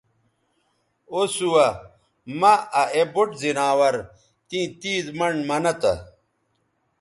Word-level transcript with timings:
او 1.11 1.19
سُوہ 1.35 1.67
مہ 2.39 2.53
آ 2.81 2.83
اے 2.95 3.01
بُوٹ 3.13 3.29
زناور 3.41 3.95
تیں 4.47 4.67
تیز 4.79 5.05
منڈ 5.17 5.39
منہ 5.49 5.73
تہ 5.81 5.93